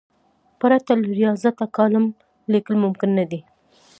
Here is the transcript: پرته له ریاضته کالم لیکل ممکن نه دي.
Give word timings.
پرته 0.59 0.91
له 1.01 1.07
ریاضته 1.19 1.65
کالم 1.75 2.05
لیکل 2.51 2.75
ممکن 2.83 3.09
نه 3.19 3.25
دي. 3.31 3.39